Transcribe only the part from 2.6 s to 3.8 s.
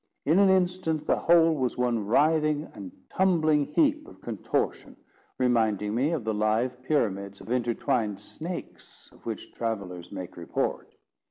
and tumbling